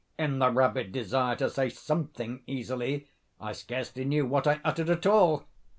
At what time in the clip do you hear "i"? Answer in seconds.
3.39-3.51, 4.47-4.59